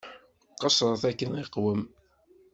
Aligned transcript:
Qeṣṣṛet 0.61 1.03
akken 1.09 1.37
iqwem. 1.43 1.81